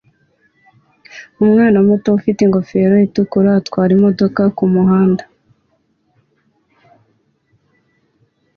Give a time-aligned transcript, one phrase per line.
[1.43, 5.23] Umwana muto ufite ingofero itukura atwara imodoka kumuhanda